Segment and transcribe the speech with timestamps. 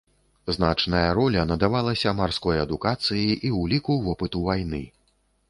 [0.53, 4.83] Значная роля надавалася марской адукацыі і ўліку вопыту вайны.